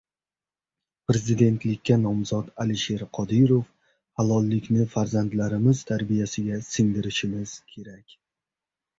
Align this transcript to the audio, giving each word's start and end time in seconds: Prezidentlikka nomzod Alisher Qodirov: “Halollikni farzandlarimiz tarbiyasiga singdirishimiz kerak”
Prezidentlikka 1.09 1.97
nomzod 2.05 2.47
Alisher 2.63 3.03
Qodirov: 3.17 3.61
“Halollikni 4.21 4.85
farzandlarimiz 4.93 5.83
tarbiyasiga 5.91 6.57
singdirishimiz 6.71 7.55
kerak” 7.75 8.17